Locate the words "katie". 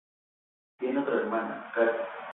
1.75-2.01